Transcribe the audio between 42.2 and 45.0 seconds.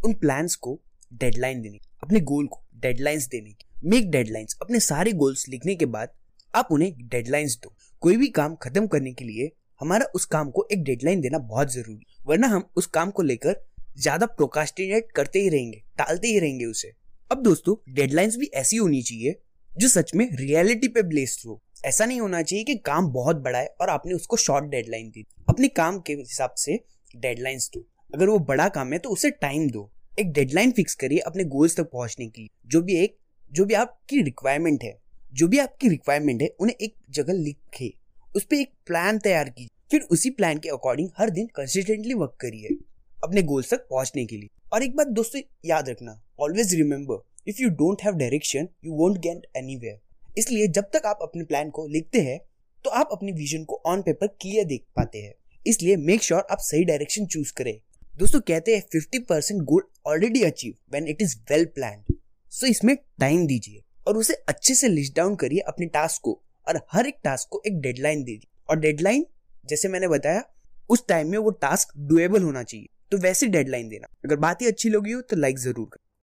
करिए अपने गोल्स तक पहुँचने के लिए। और एक